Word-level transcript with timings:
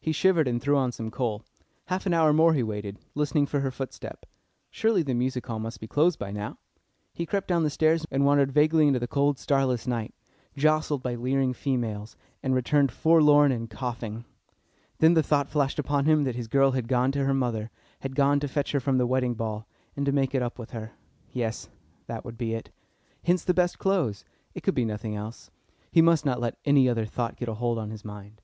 He 0.00 0.12
shivered, 0.12 0.46
and 0.46 0.62
threw 0.62 0.76
on 0.76 0.92
some 0.92 1.10
coal. 1.10 1.42
Half 1.86 2.06
an 2.06 2.14
hour 2.14 2.32
more 2.32 2.54
he 2.54 2.62
waited, 2.62 2.96
listening 3.16 3.44
for 3.44 3.58
her 3.58 3.72
footstep. 3.72 4.24
Surely 4.70 5.02
the 5.02 5.14
music 5.14 5.44
hall 5.48 5.58
must 5.58 5.80
be 5.80 5.88
closed 5.88 6.16
by 6.16 6.30
now. 6.30 6.58
He 7.12 7.26
crept 7.26 7.48
down 7.48 7.64
the 7.64 7.70
stairs, 7.70 8.06
and 8.08 8.24
wandered 8.24 8.52
vaguely 8.52 8.86
into 8.86 9.00
the 9.00 9.08
cold, 9.08 9.36
starless 9.36 9.88
night, 9.88 10.14
jostled 10.56 11.02
by 11.02 11.16
leering 11.16 11.52
females, 11.54 12.14
and 12.40 12.54
returned 12.54 12.92
forlorn 12.92 13.50
and 13.50 13.68
coughing. 13.68 14.24
Then 14.98 15.14
the 15.14 15.24
thought 15.24 15.48
flashed 15.48 15.80
upon 15.80 16.04
him 16.04 16.22
that 16.22 16.36
his 16.36 16.46
girl 16.46 16.70
had 16.70 16.86
gone 16.86 17.10
to 17.10 17.24
her 17.24 17.34
mother, 17.34 17.72
had 17.98 18.14
gone 18.14 18.38
to 18.38 18.46
fetch 18.46 18.70
her 18.70 18.78
from 18.80 18.98
the 18.98 19.08
wedding 19.08 19.34
ball, 19.34 19.66
and 19.96 20.06
to 20.06 20.12
make 20.12 20.36
it 20.36 20.40
up 20.42 20.56
with 20.56 20.70
her. 20.70 20.92
Yes; 21.32 21.68
that 22.06 22.24
would 22.24 22.38
be 22.38 22.54
it. 22.54 22.70
Hence 23.24 23.42
the 23.42 23.52
best 23.54 23.80
clothes. 23.80 24.24
It 24.54 24.60
could 24.62 24.76
be 24.76 24.84
nothing 24.84 25.16
else. 25.16 25.50
He 25.90 26.00
must 26.00 26.24
not 26.24 26.38
let 26.38 26.58
any 26.64 26.88
other 26.88 27.06
thought 27.06 27.34
get 27.34 27.48
a 27.48 27.54
hold 27.54 27.80
on 27.80 27.90
his 27.90 28.04
mind. 28.04 28.40